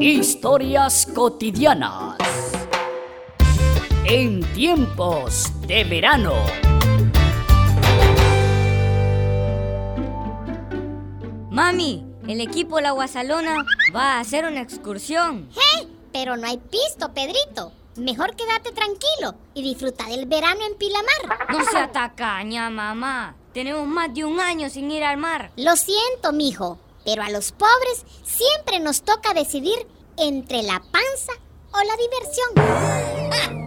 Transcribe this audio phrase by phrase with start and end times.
[0.00, 2.16] Historias cotidianas.
[4.04, 6.34] En tiempos de verano.
[11.50, 15.48] Mami, el equipo La Guasalona va a hacer una excursión.
[15.54, 15.88] ¡Hey!
[16.12, 17.72] Pero no hay pisto, Pedrito.
[17.96, 21.48] Mejor quédate tranquilo y disfruta del verano en Pilamar.
[21.50, 23.36] No sea tacaña, mamá.
[23.52, 25.52] Tenemos más de un año sin ir al mar.
[25.56, 31.32] Lo siento, mijo, pero a los pobres siempre nos toca decidir entre la panza
[31.72, 32.50] o la diversión.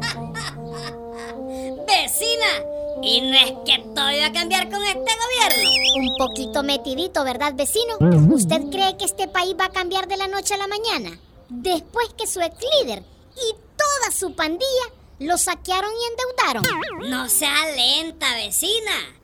[1.87, 2.65] Vecina,
[3.01, 5.69] ¿y no es que todo iba a cambiar con este gobierno?
[5.97, 7.97] Un poquito metidito, ¿verdad, vecino?
[8.33, 11.17] ¿Usted cree que este país va a cambiar de la noche a la mañana?
[11.49, 13.03] Después que su ex líder
[13.35, 17.09] y toda su pandilla lo saquearon y endeudaron.
[17.09, 19.16] No sea lenta, vecina.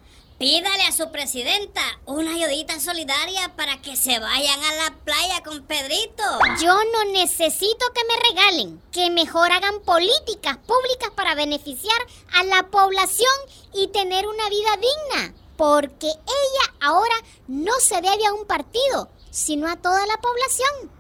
[0.44, 5.64] Pídale a su presidenta una ayudita solidaria para que se vayan a la playa con
[5.64, 6.22] Pedrito.
[6.62, 11.96] Yo no necesito que me regalen, que mejor hagan políticas públicas para beneficiar
[12.34, 13.32] a la población
[13.74, 15.34] y tener una vida digna.
[15.56, 17.16] Porque ella ahora
[17.48, 20.92] no se debe a un partido, sino a toda la población.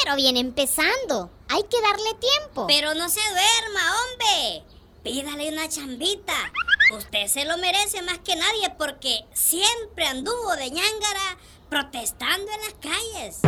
[0.00, 1.28] Pero viene empezando.
[1.48, 2.68] Hay que darle tiempo.
[2.68, 4.62] Pero no se duerma, hombre.
[5.02, 6.52] Pídale una chambita.
[6.92, 11.38] Usted se lo merece más que nadie porque siempre anduvo de ñángara
[11.70, 13.40] protestando en las calles.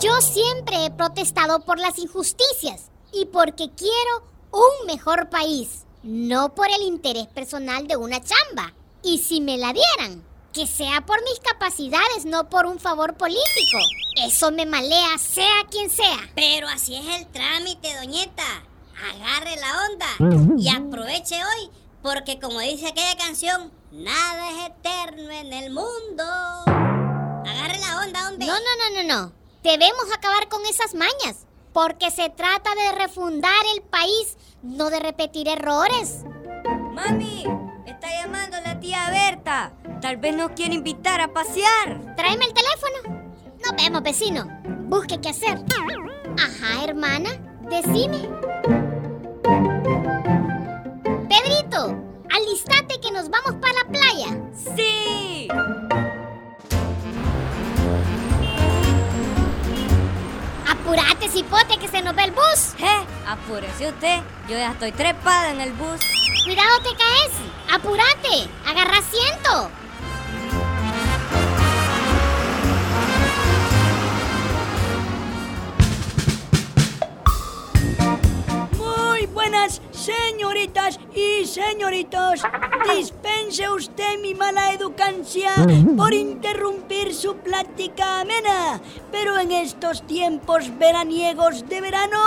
[0.00, 6.68] Yo siempre he protestado por las injusticias y porque quiero un mejor país, no por
[6.70, 8.72] el interés personal de una chamba.
[9.02, 10.24] Y si me la dieran,
[10.54, 13.78] que sea por mis capacidades, no por un favor político.
[14.24, 16.30] Eso me malea, sea quien sea.
[16.34, 18.64] Pero así es el trámite, doñeta.
[19.12, 21.70] Agarre la onda y aproveche hoy,
[22.06, 26.22] porque como dice aquella canción, nada es eterno en el mundo.
[26.68, 28.46] Agarre la onda, hombre.
[28.46, 29.32] No, no, no, no, no.
[29.64, 35.48] Debemos acabar con esas mañas, porque se trata de refundar el país, no de repetir
[35.48, 36.22] errores.
[36.92, 37.44] Mami,
[37.86, 39.72] está llamando la tía Berta.
[40.00, 42.14] Tal vez nos quiere invitar a pasear.
[42.14, 43.32] Tráeme el teléfono.
[43.64, 44.46] Nos vemos, vecino.
[44.84, 45.58] Busque qué hacer.
[46.38, 47.30] Ajá, hermana.
[47.68, 48.55] Decime.
[61.36, 62.72] Cipote, que se nos ve el bus.
[62.78, 63.04] ¿Eh?
[63.28, 64.20] Apúrese usted.
[64.48, 66.00] Yo ya estoy trepada en el bus.
[66.44, 67.32] Cuidado, te caes.
[67.70, 68.48] Apurate.
[68.66, 69.70] Agarra asiento.
[78.78, 79.82] Muy buenas
[80.56, 82.40] señoritas y señoritos.
[82.94, 85.50] Dispense usted mi mala educancia
[85.96, 88.80] por interrumpir su plática amena.
[89.12, 92.18] Pero en estos tiempos veraniegos de verano,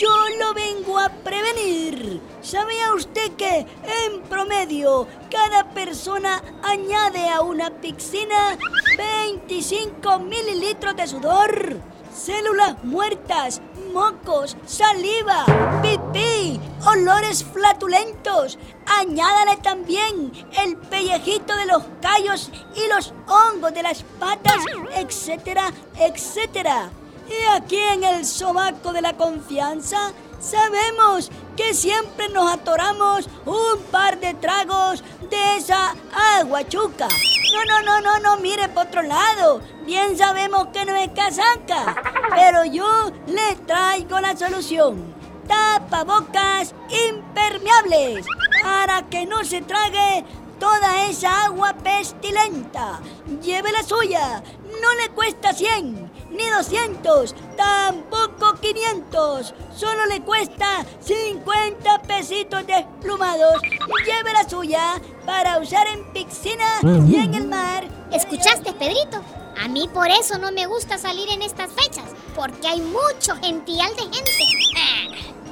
[0.00, 2.20] yo lo vengo a prevenir.
[2.42, 8.58] ¿Sabía usted que, en promedio, cada persona añade a una piscina
[8.96, 11.97] 25 mililitros de sudor?
[12.18, 13.62] Células muertas,
[13.94, 15.44] mocos, saliva,
[15.80, 18.58] pipí, olores flatulentos.
[18.86, 24.64] Añádale también el pellejito de los callos y los hongos de las patas,
[24.96, 26.90] etcétera, etcétera.
[27.28, 34.18] Y aquí en el sobaco de la confianza sabemos que siempre nos atoramos un par
[34.18, 35.94] de tragos de esa
[36.40, 37.06] agua chuca.
[37.52, 39.60] No, no, no, no, no, mire por otro lado.
[39.84, 45.14] Bien sabemos que no es casaca, pero yo le traigo la solución.
[45.46, 46.74] Tapabocas
[47.08, 48.26] impermeables
[48.62, 50.24] para que no se trague
[50.58, 53.00] toda esa agua pestilenta.
[53.42, 54.42] Lleve la suya.
[54.80, 59.54] No le cuesta 100, ni 200, tampoco 500.
[59.74, 63.60] Solo le cuesta 50 pesitos desplumados.
[64.06, 67.88] Lleve la suya para usar en piscina y en el mar.
[68.12, 69.22] ¿Escuchaste, Pedrito?
[69.60, 72.04] A mí por eso no me gusta salir en estas fechas,
[72.36, 74.30] porque hay mucho gential de gente.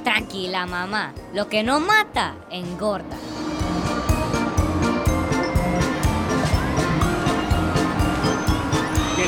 [0.03, 1.13] Tranquila, mamá.
[1.33, 3.17] Lo que no mata, engorda.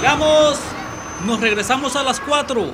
[0.09, 0.57] Llegamos.
[1.27, 2.71] Nos regresamos a las 4.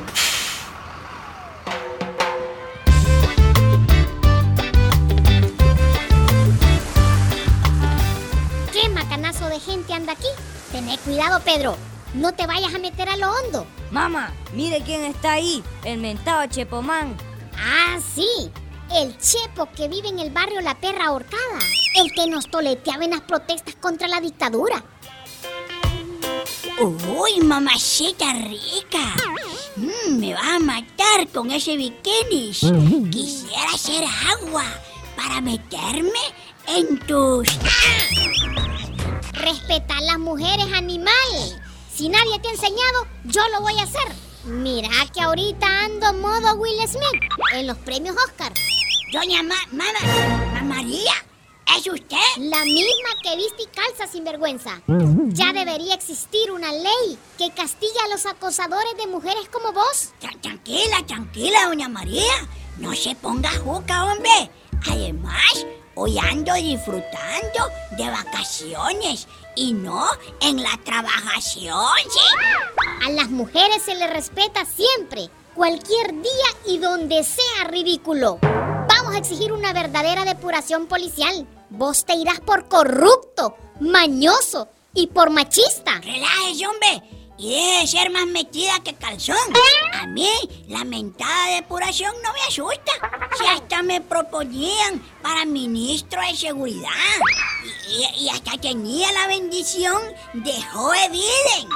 [8.71, 10.27] ¿Qué macanazo de gente anda aquí?
[10.71, 11.75] Tené cuidado, Pedro.
[12.13, 13.67] No te vayas a meter a lo hondo.
[13.91, 15.61] Mamá, mire quién está ahí.
[15.83, 17.17] El mentado Chepomán.
[17.57, 18.49] Ah, sí.
[18.93, 21.59] El Chepo que vive en el barrio La Perra Ahorcada.
[21.97, 24.81] El que nos toleteaba en las protestas contra la dictadura.
[26.77, 29.13] Uy, mamacita rica.
[29.77, 32.51] Mm, me vas a matar con ese bikini.
[33.09, 34.65] Quisiera hacer agua
[35.15, 36.19] para meterme
[36.67, 37.47] en tus...
[39.33, 41.13] Respetar las mujeres, animal.
[41.93, 44.07] Si nadie te ha enseñado, yo lo voy a hacer.
[44.43, 47.21] Mira que ahorita ando modo Will Smith
[47.53, 48.51] en los premios Oscar.
[49.13, 49.55] Doña Ma...
[49.71, 49.99] Mamá...
[50.53, 51.13] Ma María,
[51.77, 52.17] ¿es usted?
[52.37, 54.81] La misma que viste y calza sin vergüenza.
[55.29, 60.13] Ya debería existir una ley que castiga a los acosadores de mujeres como vos.
[60.21, 62.33] Tra- Tranquila, tranquila, doña María.
[62.77, 64.51] No se ponga juca, hombre.
[64.89, 65.65] Además,
[65.95, 70.05] hoy ando disfrutando de vacaciones y no
[70.41, 73.05] en la trabajación, ¿sí?
[73.05, 78.39] A las mujeres se les respeta siempre, cualquier día y donde sea ridículo.
[78.41, 81.47] Vamos a exigir una verdadera depuración policial.
[81.77, 85.99] Vos te irás por corrupto, mañoso y por machista.
[86.01, 87.01] Relájese, hombre.
[87.37, 89.35] Y deje de ser más metida que calzón.
[89.91, 90.29] A mí,
[90.69, 92.93] la mentada depuración no me asusta.
[93.37, 96.89] Si hasta me proponían para ministro de seguridad.
[97.89, 100.01] Y, y- y hasta tenía la bendición
[100.33, 101.69] de Joe Biden.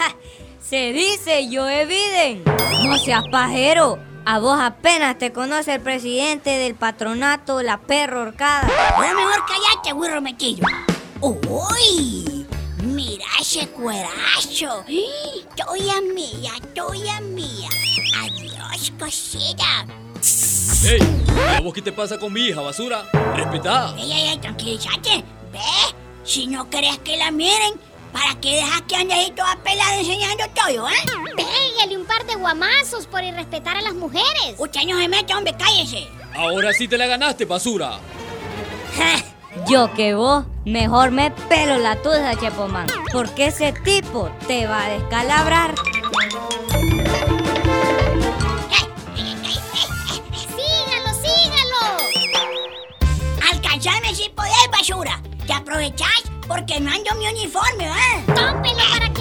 [0.60, 2.42] Se dice Joe Biden.
[2.88, 3.98] No seas pajero.
[4.24, 8.68] A vos apenas te conoce el presidente del patronato La Perro Horcada.
[8.94, 10.66] Ahora mejor callate, burro metido.
[11.20, 12.46] ¡Uy!
[12.84, 14.84] Mira ese cuerazo.
[14.84, 17.68] Tuya mía, tuya mía.
[18.20, 19.86] Adiós, cosita.
[20.84, 21.00] ¡Ey!
[21.56, 23.08] ¿A vos qué te pasa con mi hija, basura?
[23.34, 23.92] Respetá.
[23.98, 25.24] Ey, ey, ey, tranquilízate.
[25.52, 25.58] Ve,
[26.22, 27.74] si no querés que la miren,
[28.12, 30.92] ¿para qué dejas que andes ahí toda pelada enseñando todo, eh?
[31.36, 34.54] Pégale un par de guamazos por irrespetar a las mujeres.
[34.58, 36.08] Usted no se mete, hombre, cállese.
[36.34, 37.98] Ahora sí te la ganaste, basura.
[39.68, 42.86] Yo que vos, mejor me pelo la tuya, Chepomán.
[43.12, 45.74] Porque ese tipo te va a descalabrar.
[50.56, 51.82] Sígalo, sígalo.
[53.50, 55.20] Alcanzame si podés, basura.
[55.46, 58.24] Te aprovechás porque no ando mi uniforme, ¿eh?
[58.26, 59.12] Tómpelo para